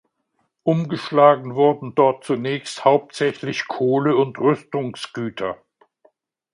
Umgeschlagen 0.63 1.53
wurden 1.53 1.93
dort 1.93 2.23
zunächst 2.23 2.83
hauptsächlich 2.85 3.67
Kohle 3.67 4.15
und 4.15 4.39
Rüstungsgüter. 4.39 5.59